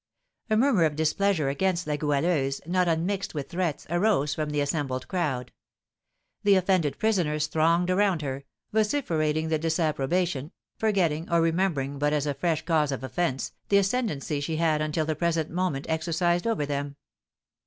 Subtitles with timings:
[0.49, 5.07] A murmur of displeasure against La Goualeuse, not unmixed with threats, arose from the assembled
[5.07, 5.51] crowd.
[6.41, 8.43] The offended prisoners thronged around her,
[8.73, 14.39] vociferating their disapprobation, forgetting, or remembering but as a fresh cause of offence, the ascendency
[14.39, 16.95] she had until the present moment exercised over them.